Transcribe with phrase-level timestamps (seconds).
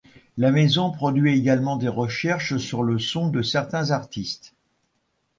[0.35, 4.55] La maison produit également des recherches sur le son de certains artistes.